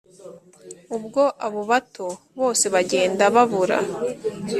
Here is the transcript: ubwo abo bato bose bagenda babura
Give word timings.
ubwo 0.95 1.23
abo 1.45 1.61
bato 1.71 2.07
bose 2.39 2.65
bagenda 2.73 3.23
babura 3.35 3.77